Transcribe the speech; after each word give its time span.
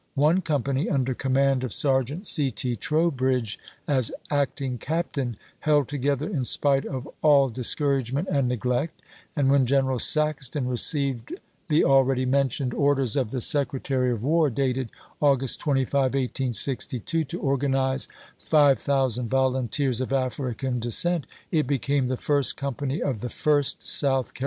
One 0.15 0.41
com 0.41 0.63
pany, 0.63 0.91
under 0.91 1.13
command 1.13 1.63
of 1.63 1.71
Sergeant 1.71 2.25
C. 2.25 2.49
T. 2.49 2.75
Trowbridge 2.75 3.59
as 3.87 4.11
acting 4.31 4.79
captain, 4.79 5.37
held 5.59 5.89
together 5.89 6.27
in 6.27 6.43
spite 6.43 6.87
of 6.87 7.07
all 7.21 7.49
dis 7.49 7.75
couragement 7.75 8.25
and 8.27 8.47
neglect, 8.47 8.99
and 9.35 9.51
when 9.51 9.67
General 9.67 9.99
Saxton 9.99 10.67
received 10.67 11.35
the 11.67 11.85
already 11.85 12.25
mentioned 12.25 12.73
orders 12.73 13.15
of 13.15 13.29
the 13.29 13.41
Sec 13.41 13.67
NEGRO 13.73 13.79
SOLDIERS 13.79 14.19
445 14.19 14.19
retary 14.19 14.19
of 14.19 14.23
War, 14.23 14.49
dated 14.49 14.89
August 15.21 15.59
25, 15.59 16.01
1862, 16.01 17.23
to 17.23 17.39
organize 17.39 18.07
chap.xx. 18.07 18.17
five 18.47 18.79
thousand 18.79 19.29
volunteers 19.29 20.01
of 20.01 20.11
African 20.11 20.79
descent, 20.79 21.27
it 21.51 21.67
became 21.67 22.07
the 22.07 22.17
first 22.17 22.57
company 22.57 23.03
of 23.03 23.19
the 23.21 23.27
Fu^st 23.27 23.83
South 23.83 24.33
Car 24.33 24.33
HiffKinson. 24.33 24.39